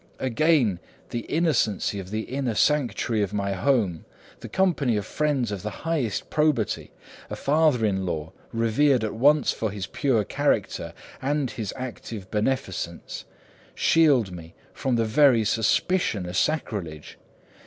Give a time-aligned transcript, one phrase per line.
[0.17, 0.79] Again,
[1.11, 4.05] the innocency of the inner sanctuary of my home,
[4.39, 6.89] the company of friends of the highest probity,
[7.29, 13.25] a father in law revered at once for his pure character and his active beneficence,
[13.75, 17.19] shield me from the very suspicion of sacrilege.